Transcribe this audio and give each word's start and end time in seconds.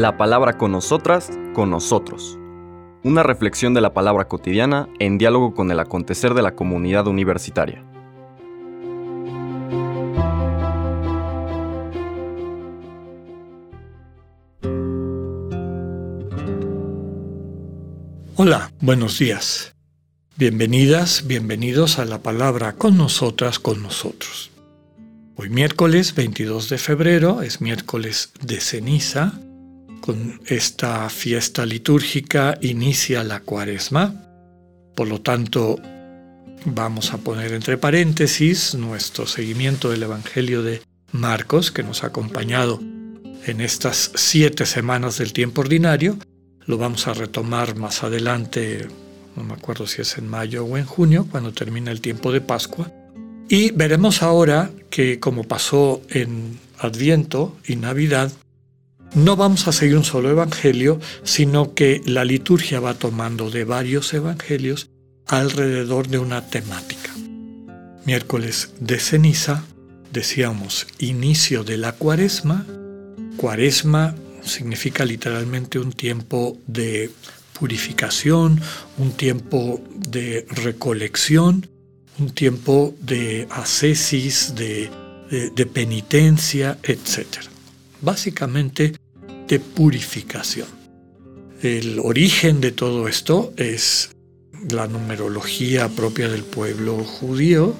La 0.00 0.16
palabra 0.16 0.56
con 0.56 0.72
nosotras, 0.72 1.30
con 1.52 1.68
nosotros. 1.68 2.38
Una 3.04 3.22
reflexión 3.22 3.74
de 3.74 3.82
la 3.82 3.92
palabra 3.92 4.28
cotidiana 4.28 4.88
en 4.98 5.18
diálogo 5.18 5.52
con 5.52 5.70
el 5.70 5.78
acontecer 5.78 6.32
de 6.32 6.40
la 6.40 6.54
comunidad 6.54 7.06
universitaria. 7.06 7.84
Hola, 18.36 18.72
buenos 18.80 19.18
días. 19.18 19.74
Bienvenidas, 20.38 21.26
bienvenidos 21.26 21.98
a 21.98 22.06
la 22.06 22.22
palabra 22.22 22.72
con 22.72 22.96
nosotras, 22.96 23.58
con 23.58 23.82
nosotros. 23.82 24.50
Hoy 25.36 25.50
miércoles 25.50 26.14
22 26.14 26.70
de 26.70 26.78
febrero 26.78 27.42
es 27.42 27.60
miércoles 27.60 28.32
de 28.40 28.62
ceniza. 28.62 29.38
Con 30.00 30.40
esta 30.46 31.08
fiesta 31.10 31.66
litúrgica 31.66 32.58
inicia 32.60 33.22
la 33.24 33.40
cuaresma. 33.40 34.14
Por 34.96 35.08
lo 35.08 35.20
tanto, 35.20 35.78
vamos 36.64 37.12
a 37.12 37.18
poner 37.18 37.52
entre 37.52 37.78
paréntesis 37.78 38.74
nuestro 38.74 39.26
seguimiento 39.26 39.90
del 39.90 40.02
Evangelio 40.02 40.62
de 40.62 40.82
Marcos, 41.12 41.70
que 41.70 41.82
nos 41.82 42.02
ha 42.02 42.08
acompañado 42.08 42.80
en 43.46 43.60
estas 43.60 44.12
siete 44.14 44.66
semanas 44.66 45.18
del 45.18 45.32
tiempo 45.32 45.60
ordinario. 45.60 46.18
Lo 46.66 46.78
vamos 46.78 47.06
a 47.06 47.14
retomar 47.14 47.76
más 47.76 48.02
adelante 48.02 48.88
no 49.36 49.44
me 49.44 49.54
acuerdo 49.54 49.86
si 49.86 50.02
es 50.02 50.18
en 50.18 50.28
mayo 50.28 50.64
o 50.64 50.76
en 50.76 50.84
junio, 50.84 51.26
cuando 51.30 51.52
termina 51.52 51.90
el 51.90 52.00
tiempo 52.00 52.32
de 52.32 52.40
Pascua. 52.40 52.90
Y 53.48 53.72
veremos 53.72 54.22
ahora 54.22 54.70
que 54.90 55.18
como 55.18 55.44
pasó 55.44 56.02
en 56.08 56.58
Adviento 56.78 57.56
y 57.66 57.76
Navidad, 57.76 58.30
no 59.14 59.36
vamos 59.36 59.66
a 59.68 59.72
seguir 59.72 59.96
un 59.96 60.04
solo 60.04 60.30
evangelio, 60.30 61.00
sino 61.22 61.74
que 61.74 62.00
la 62.06 62.24
liturgia 62.24 62.80
va 62.80 62.94
tomando 62.94 63.50
de 63.50 63.64
varios 63.64 64.12
evangelios 64.14 64.88
alrededor 65.26 66.08
de 66.08 66.18
una 66.18 66.46
temática. 66.46 67.10
Miércoles 68.04 68.72
de 68.80 68.98
ceniza, 68.98 69.64
decíamos, 70.12 70.86
inicio 70.98 71.64
de 71.64 71.76
la 71.76 71.92
cuaresma. 71.92 72.66
Cuaresma 73.36 74.14
significa 74.42 75.04
literalmente 75.04 75.78
un 75.78 75.92
tiempo 75.92 76.56
de 76.66 77.10
purificación, 77.58 78.60
un 78.98 79.12
tiempo 79.12 79.80
de 79.94 80.46
recolección, 80.50 81.68
un 82.18 82.30
tiempo 82.30 82.94
de 83.00 83.46
ascesis, 83.50 84.54
de, 84.54 84.90
penitencia, 85.72 86.78
etc. 86.82 87.49
Básicamente 88.02 88.94
de 89.48 89.60
purificación. 89.60 90.68
El 91.62 91.98
origen 91.98 92.60
de 92.60 92.72
todo 92.72 93.08
esto 93.08 93.52
es 93.56 94.10
la 94.70 94.86
numerología 94.86 95.88
propia 95.88 96.28
del 96.28 96.44
pueblo 96.44 96.98
judío, 97.04 97.74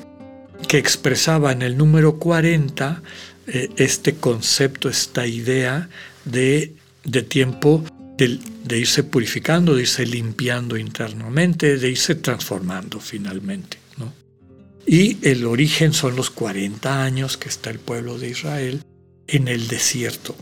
que 0.69 0.79
expresaba 0.79 1.53
en 1.53 1.63
el 1.63 1.77
número 1.77 2.19
40 2.19 3.03
eh, 3.47 3.71
este 3.77 4.17
concepto, 4.17 4.89
esta 4.89 5.27
idea 5.27 5.89
de, 6.25 6.75
de 7.05 7.23
tiempo 7.23 7.85
de, 8.19 8.79
irse 8.79 9.03
purificando, 9.03 9.75
de 9.75 9.83
irse 9.83 10.05
limpiando 10.05 10.77
internamente, 10.77 11.79
de 11.79 11.91
irse 11.91 12.15
transformando 12.15 13.01
finalmente. 13.01 13.79
Y 14.87 15.19
el 15.27 15.45
origen 15.45 15.93
son 15.93 16.17
los 16.17 16.31
40 16.31 17.05
años 17.05 17.37
que 17.37 17.49
está 17.49 17.71
el 17.71 17.79
pueblo 17.79 18.19
de 18.19 18.31
Israel 18.31 18.83
en 19.31 19.49
el 19.49 19.69
desierto. 19.69 20.37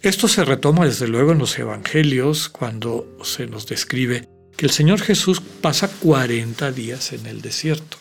Esto 0.00 0.28
se 0.28 0.44
retoma 0.44 0.84
desde 0.84 1.06
luego 1.06 1.32
en 1.32 1.38
los 1.38 1.58
evangelios 1.58 2.48
cuando 2.48 3.18
se 3.22 3.46
nos 3.46 3.66
describe 3.66 4.28
que 4.56 4.66
el 4.66 4.72
Señor 4.72 5.00
Jesús 5.00 5.40
pasa 5.40 5.88
40 5.88 6.72
días 6.72 7.12
en 7.12 7.26
el 7.26 7.40
desierto. 7.40 7.98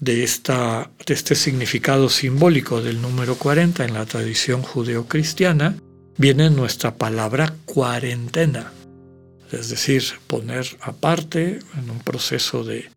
De, 0.00 0.24
esta, 0.24 0.90
de 1.06 1.14
este 1.14 1.36
significado 1.36 2.08
simbólico 2.08 2.82
del 2.82 3.00
número 3.00 3.36
40 3.36 3.84
en 3.84 3.94
la 3.94 4.06
tradición 4.06 4.62
judeocristiana, 4.62 5.76
viene 6.16 6.50
nuestra 6.50 6.96
palabra 6.96 7.54
cuarentena, 7.66 8.72
es 9.52 9.68
decir, 9.68 10.02
poner 10.26 10.66
aparte 10.80 11.60
en 11.76 11.90
un 11.90 12.00
proceso 12.00 12.64
de, 12.64 12.90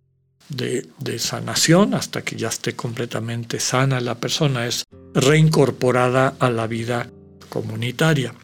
de, 0.49 1.19
sanación 1.19 1.93
hasta 1.93 2.23
que 2.23 2.35
ya 2.35 2.49
esté 2.49 2.75
completamente 2.75 3.59
sana 3.59 3.99
la 3.99 4.15
persona, 4.15 4.65
es 4.67 4.84
reincorporada 5.15 6.35
a 6.39 6.49
la 6.49 6.67
vida 6.67 7.09
comunitaria. 7.49 8.35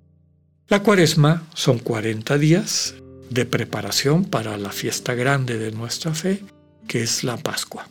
La 0.67 0.81
cuaresma 0.81 1.43
son 1.53 1.79
40 1.79 2.37
días 2.37 2.95
de 3.29 3.45
preparación 3.45 4.25
para 4.25 4.57
la 4.57 4.71
fiesta 4.71 5.13
grande 5.13 5.57
de 5.57 5.71
nuestra 5.71 6.13
fe, 6.13 6.43
que 6.87 7.03
es 7.03 7.23
la 7.23 7.37
Pascua. 7.37 7.89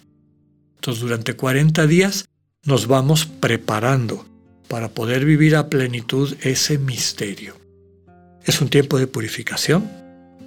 Entonces, 0.76 1.02
durante 1.02 1.34
40 1.34 1.86
días 1.86 2.26
nos 2.64 2.86
vamos 2.86 3.26
preparando 3.26 4.26
para 4.66 4.88
poder 4.88 5.24
vivir 5.24 5.56
a 5.56 5.68
plenitud 5.68 6.34
ese 6.40 6.78
misterio. 6.78 7.56
Es 8.44 8.62
un 8.62 8.70
tiempo 8.70 8.98
de 8.98 9.06
purificación, 9.06 9.90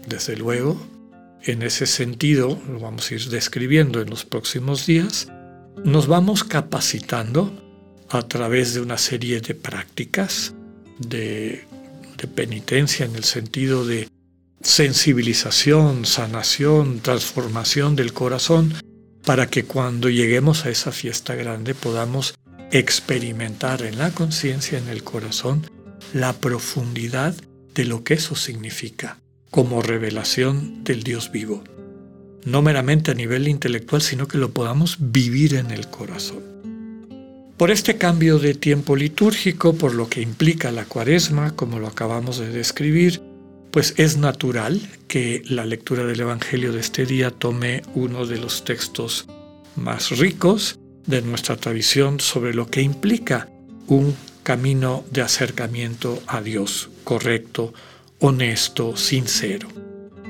desde 0.07 0.35
luego. 0.35 0.81
En 1.43 1.61
ese 1.61 1.85
sentido, 1.85 2.59
lo 2.67 2.79
vamos 2.79 3.11
a 3.11 3.15
ir 3.15 3.29
describiendo 3.29 4.01
en 4.01 4.09
los 4.09 4.25
próximos 4.25 4.85
días, 4.85 5.27
nos 5.83 6.07
vamos 6.07 6.43
capacitando 6.43 7.51
a 8.09 8.21
través 8.27 8.73
de 8.73 8.81
una 8.81 8.97
serie 8.97 9.41
de 9.41 9.55
prácticas 9.55 10.53
de, 10.99 11.65
penitencia 12.35 13.05
en 13.05 13.17
el 13.17 13.25
sentido 13.25 13.85
de 13.85 14.07
sensibilización, 14.61 16.05
sanación, 16.05 17.01
transformación 17.01 17.97
del 17.97 18.13
corazón, 18.13 18.73
para 19.25 19.47
que 19.47 19.65
cuando 19.65 20.09
lleguemos 20.09 20.65
a 20.65 20.69
esa 20.69 20.93
fiesta 20.93 21.35
grande 21.35 21.75
podamos 21.75 22.35
experimentar 22.71 23.81
en 23.81 23.97
la 23.97 24.11
conciencia, 24.11 24.77
en 24.77 24.87
el 24.87 25.03
corazón, 25.03 25.69
la 26.13 26.31
profundidad 26.31 27.35
de 27.75 27.85
lo 27.85 28.05
que 28.05 28.13
eso 28.13 28.35
significa 28.35 29.17
como 29.51 29.81
revelación 29.81 30.83
del 30.83 31.03
Dios 31.03 31.31
vivo. 31.31 31.63
No 32.45 32.61
meramente 32.61 33.11
a 33.11 33.13
nivel 33.13 33.47
intelectual, 33.47 34.01
sino 34.01 34.27
que 34.27 34.37
lo 34.37 34.51
podamos 34.51 34.97
vivir 34.99 35.55
en 35.55 35.71
el 35.71 35.89
corazón. 35.89 36.41
Por 37.63 37.71
este 37.71 37.97
cambio 37.97 38.39
de 38.39 38.55
tiempo 38.55 38.93
litúrgico, 38.93 39.73
por 39.73 39.93
lo 39.93 40.09
que 40.09 40.19
implica 40.19 40.69
la 40.69 40.83
cuaresma, 40.83 41.55
como 41.55 41.79
lo 41.79 41.87
acabamos 41.87 42.37
de 42.37 42.49
describir, 42.49 43.21
pues 43.71 43.93
es 43.95 44.17
natural 44.17 44.81
que 45.07 45.43
la 45.45 45.63
lectura 45.63 46.03
del 46.03 46.19
Evangelio 46.19 46.73
de 46.73 46.81
este 46.81 47.05
día 47.05 47.31
tome 47.31 47.81
uno 47.95 48.25
de 48.25 48.37
los 48.37 48.65
textos 48.65 49.29
más 49.77 50.09
ricos 50.17 50.77
de 51.05 51.21
nuestra 51.21 51.55
tradición 51.55 52.19
sobre 52.19 52.53
lo 52.53 52.67
que 52.67 52.81
implica 52.81 53.47
un 53.87 54.13
camino 54.43 55.05
de 55.11 55.21
acercamiento 55.21 56.21
a 56.27 56.41
Dios 56.41 56.89
correcto, 57.05 57.73
honesto, 58.19 58.97
sincero. 58.97 59.69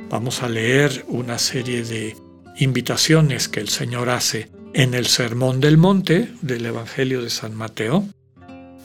Vamos 0.08 0.44
a 0.44 0.50
leer 0.50 1.04
una 1.08 1.40
serie 1.40 1.82
de 1.82 2.16
invitaciones 2.60 3.48
que 3.48 3.60
el 3.60 3.70
Señor 3.70 4.12
hace 4.12 4.52
en 4.74 4.94
el 4.94 5.08
Sermón 5.08 5.60
del 5.60 5.78
Monte 5.78 6.34
del 6.42 6.66
Evangelio 6.66 7.22
de 7.22 7.30
San 7.30 7.56
Mateo 7.56 8.08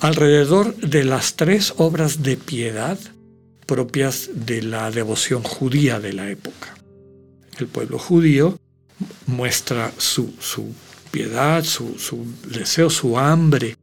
alrededor 0.01 0.77
de 0.77 1.05
las 1.05 1.35
tres 1.35 1.75
obras 1.77 2.23
de 2.23 2.37
piedad 2.37 2.99
propias 3.67 4.31
de 4.33 4.63
la 4.63 4.91
devoción 4.91 5.43
judía 5.43 6.01
de 6.01 6.13
la 6.13 6.31
época. 6.31 6.75
El 7.59 7.67
pueblo 7.67 7.99
judío 7.99 8.59
muestra 9.27 9.93
su, 9.99 10.33
su 10.41 10.73
piedad, 11.11 11.65
su, 11.65 11.97
deseo, 12.49 12.91
su 12.91 13.19
hambre 13.19 13.77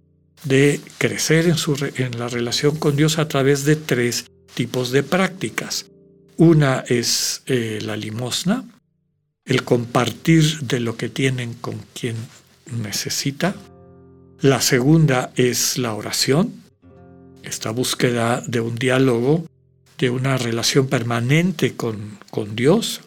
de 0.43 0.79
crecer 0.97 1.47
en, 1.47 1.57
su, 1.57 1.75
en 1.95 2.17
la 2.17 2.27
relación 2.27 2.77
con 2.77 2.95
Dios 2.95 3.19
a 3.19 3.27
través 3.27 3.65
de 3.65 3.75
tres 3.75 4.25
tipos 4.53 4.91
de 4.91 5.03
prácticas. 5.03 5.85
Una 6.37 6.83
es 6.87 7.43
eh, 7.45 7.79
la 7.81 7.95
limosna, 7.95 8.65
el 9.45 9.63
compartir 9.63 10.61
de 10.61 10.79
lo 10.79 10.97
que 10.97 11.09
tienen 11.09 11.53
con 11.53 11.79
quien 11.93 12.15
necesita. 12.81 13.55
La 14.41 14.61
segunda 14.61 15.31
es 15.35 15.77
la 15.77 15.93
oración, 15.93 16.63
esta 17.43 17.69
búsqueda 17.69 18.41
de 18.47 18.59
un 18.59 18.75
diálogo, 18.75 19.45
de 19.97 20.09
una 20.09 20.37
relación 20.37 20.87
permanente 20.87 21.75
con, 21.75 22.19
con 22.31 22.55
Dios 22.55 23.01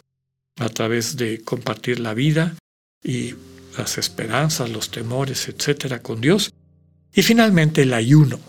a 0.59 0.69
través 0.69 1.17
de 1.17 1.41
compartir 1.41 1.99
la 1.99 2.13
vida 2.13 2.55
y 3.03 3.35
las 3.77 3.97
esperanzas, 3.97 4.69
los 4.69 4.91
temores, 4.91 5.47
etcétera, 5.47 6.01
con 6.01 6.19
Dios. 6.19 6.51
Y 7.13 7.21
finalmente 7.21 7.83
el 7.83 7.93
ayuno. 7.93 8.39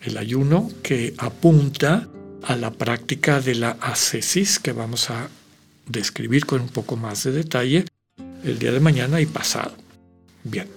El 0.00 0.16
ayuno 0.16 0.70
que 0.82 1.14
apunta 1.18 2.08
a 2.42 2.56
la 2.56 2.72
práctica 2.72 3.40
de 3.40 3.54
la 3.54 3.70
ascesis 3.80 4.58
que 4.58 4.72
vamos 4.72 5.10
a 5.10 5.28
describir 5.90 6.46
con 6.46 6.62
un 6.62 6.68
poco 6.68 6.96
más 6.96 7.24
de 7.24 7.32
detalle 7.32 7.84
el 8.44 8.58
día 8.58 8.72
de 8.72 8.80
mañana 8.80 9.20
y 9.20 9.26
pasado. 9.26 9.74
Bien. 10.44 10.68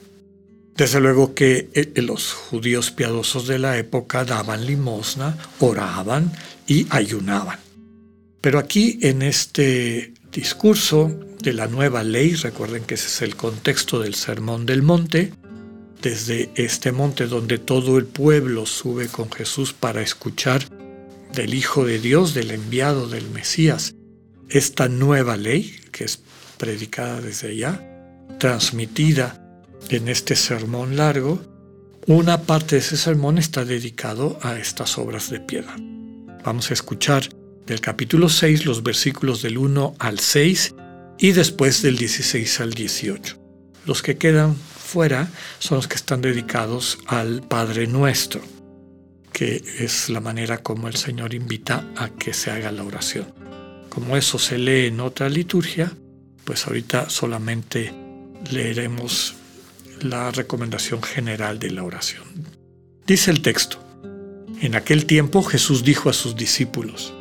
Desde 0.75 0.99
luego 0.99 1.35
que 1.35 1.69
eh, 1.73 2.01
los 2.01 2.33
judíos 2.33 2.91
piadosos 2.91 3.47
de 3.47 3.59
la 3.59 3.77
época 3.77 4.25
daban 4.25 4.65
limosna, 4.65 5.37
oraban 5.59 6.31
y 6.67 6.87
ayunaban. 6.89 7.59
Pero 8.41 8.59
aquí 8.59 8.97
en 9.01 9.21
este 9.21 10.13
discurso 10.31 11.11
de 11.41 11.53
la 11.53 11.67
nueva 11.67 12.03
ley, 12.03 12.33
recuerden 12.35 12.83
que 12.83 12.95
ese 12.95 13.07
es 13.07 13.21
el 13.21 13.35
contexto 13.35 13.99
del 13.99 14.15
Sermón 14.15 14.65
del 14.65 14.81
Monte, 14.81 15.31
desde 16.01 16.49
este 16.55 16.91
monte 16.91 17.27
donde 17.27 17.59
todo 17.59 17.97
el 17.97 18.05
pueblo 18.05 18.65
sube 18.65 19.07
con 19.07 19.31
Jesús 19.31 19.73
para 19.73 20.01
escuchar 20.01 20.67
del 21.33 21.53
Hijo 21.53 21.85
de 21.85 21.99
Dios, 21.99 22.33
del 22.33 22.51
enviado 22.51 23.07
del 23.07 23.29
Mesías, 23.29 23.95
esta 24.49 24.87
nueva 24.87 25.37
ley 25.37 25.79
que 25.91 26.05
es 26.05 26.21
predicada 26.57 27.21
desde 27.21 27.49
allá, 27.49 27.81
transmitida 28.39 29.39
en 29.89 30.07
este 30.07 30.35
sermón 30.35 30.95
largo, 30.95 31.41
una 32.07 32.41
parte 32.41 32.75
de 32.75 32.81
ese 32.81 32.97
sermón 32.97 33.37
está 33.37 33.63
dedicado 33.63 34.37
a 34.41 34.57
estas 34.57 34.97
obras 34.97 35.29
de 35.29 35.39
piedad. 35.39 35.75
Vamos 36.43 36.69
a 36.69 36.73
escuchar 36.73 37.29
del 37.65 37.79
capítulo 37.79 38.27
6 38.27 38.65
los 38.65 38.83
versículos 38.83 39.41
del 39.41 39.57
1 39.57 39.95
al 39.99 40.19
6 40.19 40.75
y 41.19 41.31
después 41.31 41.81
del 41.81 41.97
16 41.97 42.59
al 42.59 42.73
18. 42.73 43.39
Los 43.85 44.01
que 44.01 44.17
quedan 44.17 44.55
fuera 44.55 45.29
son 45.59 45.77
los 45.77 45.87
que 45.87 45.95
están 45.95 46.21
dedicados 46.21 46.99
al 47.07 47.41
Padre 47.41 47.87
Nuestro, 47.87 48.41
que 49.31 49.63
es 49.79 50.09
la 50.09 50.19
manera 50.19 50.61
como 50.61 50.87
el 50.87 50.95
Señor 50.95 51.33
invita 51.33 51.87
a 51.95 52.09
que 52.09 52.33
se 52.33 52.51
haga 52.51 52.71
la 52.71 52.83
oración. 52.83 53.42
Como 53.93 54.17
eso 54.17 54.39
se 54.39 54.57
lee 54.57 54.87
en 54.87 54.99
otra 54.99 55.29
liturgia, 55.29 55.93
pues 56.45 56.65
ahorita 56.65 57.11
solamente 57.11 57.93
leeremos 58.51 59.35
la 60.01 60.31
recomendación 60.31 61.03
general 61.03 61.59
de 61.59 61.69
la 61.69 61.83
oración. 61.83 62.23
Dice 63.05 63.29
el 63.29 63.43
texto, 63.43 63.77
en 64.61 64.73
aquel 64.73 65.05
tiempo 65.05 65.43
Jesús 65.43 65.83
dijo 65.83 66.09
a 66.09 66.13
sus 66.13 66.35
discípulos, 66.35 67.13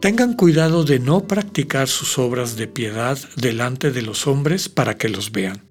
Tengan 0.00 0.34
cuidado 0.34 0.84
de 0.84 1.00
no 1.00 1.26
practicar 1.26 1.88
sus 1.88 2.16
obras 2.16 2.56
de 2.56 2.68
piedad 2.68 3.18
delante 3.36 3.90
de 3.90 4.02
los 4.02 4.26
hombres 4.26 4.68
para 4.68 4.96
que 4.96 5.08
los 5.08 5.32
vean. 5.32 5.68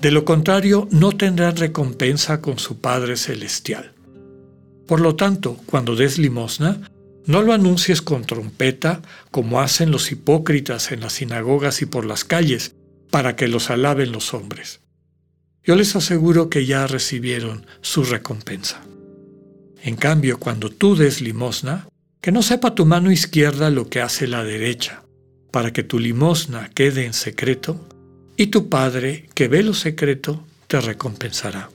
De 0.00 0.12
lo 0.12 0.24
contrario, 0.24 0.86
no 0.92 1.12
tendrán 1.12 1.56
recompensa 1.56 2.40
con 2.40 2.58
su 2.58 2.80
Padre 2.80 3.16
Celestial. 3.16 3.92
Por 4.86 5.00
lo 5.00 5.16
tanto, 5.16 5.58
cuando 5.66 5.96
des 5.96 6.16
limosna, 6.16 6.80
no 7.26 7.42
lo 7.42 7.52
anuncies 7.52 8.02
con 8.02 8.24
trompeta 8.24 9.02
como 9.30 9.60
hacen 9.60 9.90
los 9.90 10.12
hipócritas 10.12 10.92
en 10.92 11.00
las 11.00 11.14
sinagogas 11.14 11.82
y 11.82 11.86
por 11.86 12.04
las 12.04 12.24
calles, 12.24 12.74
para 13.10 13.36
que 13.36 13.48
los 13.48 13.70
alaben 13.70 14.12
los 14.12 14.34
hombres. 14.34 14.80
Yo 15.62 15.76
les 15.76 15.96
aseguro 15.96 16.50
que 16.50 16.66
ya 16.66 16.86
recibieron 16.86 17.66
su 17.80 18.04
recompensa. 18.04 18.82
En 19.82 19.96
cambio, 19.96 20.38
cuando 20.38 20.70
tú 20.70 20.96
des 20.96 21.20
limosna, 21.20 21.88
que 22.20 22.32
no 22.32 22.42
sepa 22.42 22.74
tu 22.74 22.86
mano 22.86 23.10
izquierda 23.12 23.70
lo 23.70 23.88
que 23.88 24.00
hace 24.00 24.26
la 24.26 24.44
derecha, 24.44 25.04
para 25.50 25.72
que 25.72 25.82
tu 25.82 25.98
limosna 25.98 26.70
quede 26.70 27.06
en 27.06 27.12
secreto, 27.12 27.86
y 28.36 28.48
tu 28.48 28.68
Padre, 28.68 29.28
que 29.34 29.46
ve 29.48 29.62
lo 29.62 29.74
secreto, 29.74 30.44
te 30.66 30.80
recompensará. 30.80 31.70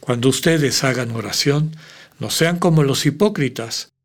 Cuando 0.00 0.28
ustedes 0.28 0.84
hagan 0.84 1.12
oración, 1.12 1.74
no 2.18 2.30
sean 2.30 2.58
como 2.58 2.82
los 2.82 3.06
hipócritas, 3.06 3.91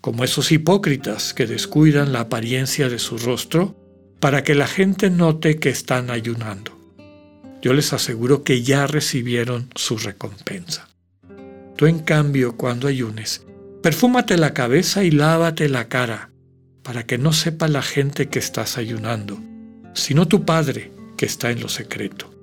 como 0.00 0.24
esos 0.24 0.52
hipócritas 0.52 1.34
que 1.34 1.46
descuidan 1.46 2.12
la 2.12 2.20
apariencia 2.20 2.88
de 2.88 2.98
su 2.98 3.18
rostro 3.18 3.76
para 4.20 4.44
que 4.44 4.54
la 4.54 4.66
gente 4.66 5.10
note 5.10 5.58
que 5.58 5.70
están 5.70 6.10
ayunando. 6.10 6.76
Yo 7.62 7.72
les 7.72 7.92
aseguro 7.92 8.44
que 8.44 8.62
ya 8.62 8.86
recibieron 8.86 9.70
su 9.74 9.98
recompensa. 9.98 10.88
Tú 11.76 11.86
en 11.86 12.00
cambio, 12.00 12.56
cuando 12.56 12.88
ayunes, 12.88 13.44
Perfúmate 13.82 14.36
la 14.36 14.54
cabeza 14.54 15.04
y 15.04 15.12
lávate 15.12 15.68
la 15.68 15.88
cara, 15.88 16.30
para 16.82 17.06
que 17.06 17.16
no 17.16 17.32
sepa 17.32 17.68
la 17.68 17.80
gente 17.80 18.28
que 18.28 18.40
estás 18.40 18.76
ayunando, 18.76 19.38
sino 19.94 20.26
tu 20.26 20.44
Padre 20.44 20.90
que 21.16 21.26
está 21.26 21.50
en 21.50 21.60
lo 21.60 21.68
secreto. 21.68 22.34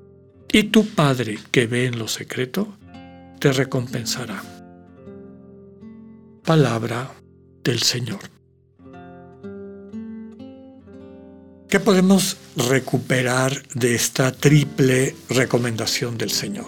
Y 0.52 0.64
tu 0.64 0.88
Padre 0.88 1.38
que 1.52 1.68
ve 1.68 1.88
en 1.88 2.00
lo 2.00 2.08
secreto, 2.08 2.78
te 3.40 3.52
recompensará. 3.52 4.42
Palabra 6.46 7.12
del 7.66 7.82
Señor. 7.82 8.20
¿Qué 11.68 11.80
podemos 11.82 12.38
recuperar 12.56 13.68
de 13.74 13.96
esta 13.96 14.32
triple 14.32 15.14
recomendación 15.30 16.18
del 16.18 16.32
Señor? 16.32 16.68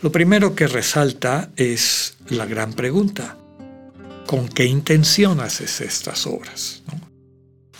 Lo 0.00 0.10
primero 0.10 0.56
que 0.56 0.66
resalta 0.66 1.50
es 1.56 2.16
la 2.30 2.46
gran 2.46 2.72
pregunta 2.72 3.36
con 4.26 4.48
qué 4.48 4.64
intención 4.64 5.40
haces 5.40 5.80
estas 5.80 6.26
obras. 6.26 6.82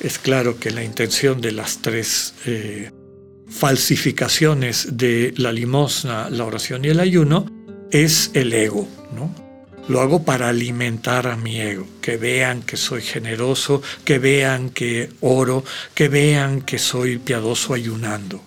Es 0.00 0.18
claro 0.18 0.60
que 0.60 0.70
la 0.70 0.84
intención 0.84 1.40
de 1.40 1.52
las 1.52 1.78
tres 1.78 2.34
eh, 2.46 2.92
falsificaciones 3.48 4.96
de 4.96 5.34
la 5.38 5.50
limosna, 5.50 6.30
la 6.30 6.44
oración 6.44 6.84
y 6.84 6.88
el 6.88 7.00
ayuno 7.00 7.46
es 7.90 8.30
el 8.34 8.52
ego. 8.52 8.86
¿no? 9.12 9.34
Lo 9.88 10.02
hago 10.02 10.22
para 10.22 10.50
alimentar 10.50 11.26
a 11.26 11.36
mi 11.36 11.60
ego, 11.60 11.86
que 12.02 12.18
vean 12.18 12.62
que 12.62 12.76
soy 12.76 13.00
generoso, 13.00 13.82
que 14.04 14.18
vean 14.18 14.68
que 14.68 15.10
oro, 15.20 15.64
que 15.94 16.08
vean 16.08 16.60
que 16.60 16.78
soy 16.78 17.16
piadoso 17.16 17.72
ayunando. 17.72 18.42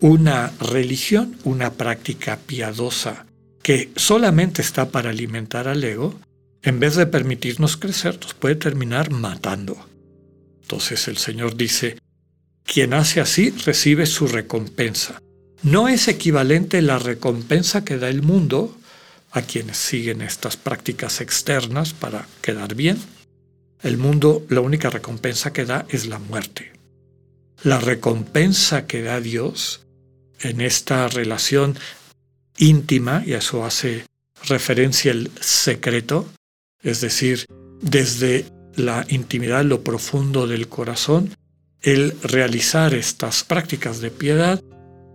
Una 0.00 0.52
religión, 0.60 1.36
una 1.44 1.72
práctica 1.72 2.38
piadosa 2.46 3.26
que 3.62 3.90
solamente 3.96 4.62
está 4.62 4.90
para 4.90 5.10
alimentar 5.10 5.68
al 5.68 5.82
ego, 5.82 6.14
en 6.62 6.78
vez 6.78 6.96
de 6.96 7.06
permitirnos 7.06 7.76
crecer, 7.76 8.18
nos 8.20 8.34
puede 8.34 8.56
terminar 8.56 9.10
matando. 9.10 9.76
Entonces 10.62 11.08
el 11.08 11.16
Señor 11.16 11.56
dice, 11.56 11.98
quien 12.64 12.94
hace 12.94 13.20
así 13.20 13.50
recibe 13.50 14.06
su 14.06 14.28
recompensa. 14.28 15.20
No 15.62 15.88
es 15.88 16.08
equivalente 16.08 16.82
la 16.82 16.98
recompensa 16.98 17.84
que 17.84 17.98
da 17.98 18.08
el 18.08 18.22
mundo 18.22 18.76
a 19.32 19.42
quienes 19.42 19.78
siguen 19.78 20.20
estas 20.20 20.56
prácticas 20.56 21.20
externas 21.20 21.94
para 21.94 22.26
quedar 22.40 22.74
bien. 22.74 22.98
El 23.82 23.96
mundo, 23.96 24.44
la 24.48 24.60
única 24.60 24.90
recompensa 24.90 25.52
que 25.52 25.64
da 25.64 25.86
es 25.88 26.06
la 26.06 26.18
muerte. 26.18 26.72
La 27.64 27.80
recompensa 27.80 28.86
que 28.86 29.02
da 29.02 29.20
Dios 29.20 29.86
en 30.40 30.60
esta 30.60 31.08
relación 31.08 31.76
íntima, 32.58 33.22
y 33.24 33.32
a 33.32 33.38
eso 33.38 33.64
hace 33.64 34.06
referencia 34.44 35.12
el 35.12 35.30
secreto, 35.40 36.28
es 36.82 37.00
decir, 37.00 37.46
desde 37.80 38.44
la 38.74 39.06
intimidad, 39.08 39.64
lo 39.64 39.82
profundo 39.82 40.46
del 40.46 40.68
corazón, 40.68 41.34
el 41.80 42.16
realizar 42.22 42.94
estas 42.94 43.44
prácticas 43.44 44.00
de 44.00 44.10
piedad, 44.10 44.62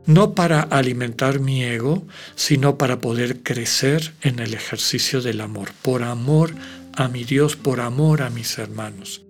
no 0.07 0.33
para 0.33 0.61
alimentar 0.61 1.39
mi 1.39 1.63
ego, 1.63 2.07
sino 2.35 2.77
para 2.77 2.99
poder 2.99 3.43
crecer 3.43 4.13
en 4.21 4.39
el 4.39 4.53
ejercicio 4.53 5.21
del 5.21 5.41
amor, 5.41 5.69
por 5.81 6.01
amor 6.01 6.55
a 6.95 7.09
mi 7.09 7.25
Dios, 7.25 7.55
por 7.55 7.81
amor 7.81 8.21
a 8.23 8.29
mis 8.29 8.57
hermanos. 8.57 9.23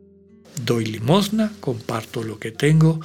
Doy 0.63 0.85
limosna, 0.85 1.51
comparto 1.59 2.23
lo 2.23 2.39
que 2.39 2.51
tengo, 2.51 3.01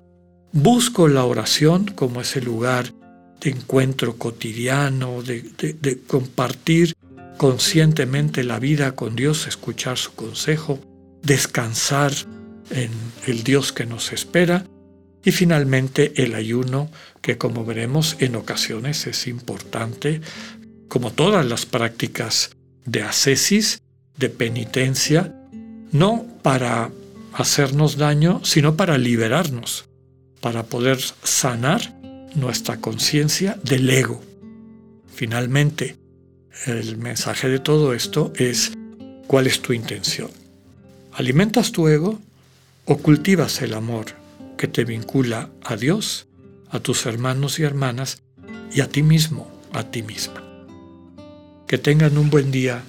busco 0.53 1.09
la 1.09 1.25
oración 1.25 1.87
como 1.87 2.21
ese 2.21 2.43
lugar 2.43 2.93
de 3.41 3.51
encuentro 3.51 4.17
cotidiano, 4.19 5.23
de, 5.23 5.43
de 5.59 5.99
compartir 6.03 6.95
conscientemente 7.39 8.45
la 8.45 8.59
vida 8.59 8.93
con 8.95 9.17
Dios, 9.17 9.47
escuchar 9.47 9.97
su 9.97 10.13
consejo, 10.15 10.79
descansar 11.23 12.13
en 12.71 12.91
el 13.27 13.43
Dios 13.43 13.73
que 13.73 13.87
nos 13.87 14.13
espera 14.13 14.65
y 15.25 15.33
finalmente 15.33 16.13
el 16.23 16.35
ayuno, 16.35 16.91
que 17.21 17.39
como 17.39 17.65
veremos 17.65 18.17
en 18.19 18.37
ocasiones 18.37 19.07
es 19.07 19.27
importante, 19.27 20.21
como 20.89 21.13
todas 21.13 21.47
las 21.47 21.67
prácticas 21.67 22.51
de 22.85 23.03
ascesis, 23.03 23.81
de 24.17 24.29
penitencia, 24.29 25.35
no 25.93 26.27
para 26.43 26.91
hacernos 27.33 27.97
daño, 27.97 28.41
sino 28.45 28.77
para 28.77 28.99
liberarnos, 28.99 29.87
para 30.41 30.65
poder 30.65 30.99
sanar 31.23 31.95
nuestra 32.35 32.79
conciencia 32.79 33.59
del 33.63 33.89
ego 33.89 34.23
Finalmente, 35.15 35.97
el 36.67 36.97
mensaje 36.97 37.49
de 37.49 37.59
todo 37.59 37.93
esto 37.93 38.33
es 38.37 38.73
cuál 39.27 39.47
es 39.47 39.61
tu 39.61 39.73
intención. 39.73 40.31
¿Alimentas 41.13 41.71
tu 41.71 41.87
ego 41.89 42.19
o 42.87 42.97
cultivas 42.97 43.61
el 43.63 43.75
amor 43.75 44.07
que 44.63 44.69
te 44.69 44.85
vincula 44.85 45.51
a 45.65 45.75
Dios, 45.75 46.29
a 46.71 46.79
tus 46.79 47.05
hermanos 47.07 47.59
y 47.59 47.65
hermanas 47.65 48.23
y 48.73 48.81
a 48.81 48.89
ti 48.89 49.03
mismo, 49.03 49.51
a 49.73 49.83
ti 49.91 50.05
misma? 50.05 50.41
Que 51.67 51.79
tengan 51.79 52.17
un 52.17 52.31
buen 52.31 52.53
día. 52.53 52.85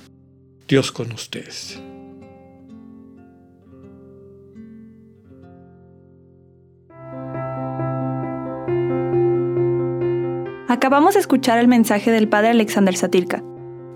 Dios 0.67 0.91
con 0.91 1.11
ustedes. 1.11 1.81
Acabamos 10.69 11.15
de 11.15 11.21
escuchar 11.21 11.57
el 11.57 11.67
mensaje 11.67 12.11
del 12.11 12.29
Padre 12.29 12.49
Alexander 12.49 12.95
Satirka. 12.95 13.41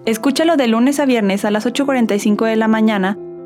Escúchalo 0.07 0.57
de 0.57 0.65
lunes 0.65 0.99
a 0.99 1.05
viernes 1.05 1.45
a 1.45 1.51
las 1.51 1.67
8.45 1.67 2.47
de 2.47 2.55
la 2.55 2.67
mañana 2.67 3.19